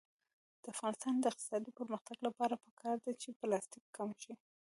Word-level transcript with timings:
د 0.61 0.63
افغانستان 0.73 1.13
د 1.19 1.23
اقتصادي 1.31 1.71
پرمختګ 1.79 2.17
لپاره 2.27 2.61
پکار 2.65 2.97
ده 3.05 3.11
چې 3.21 3.29
پلاستیک 3.39 3.83
کم 3.97 4.09
شي. 4.21 4.33